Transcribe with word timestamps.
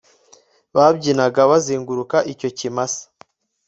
babyinaga 0.75 1.41
bazenguruka 1.51 2.17
icyo 2.33 2.49
kimasa 2.57 3.03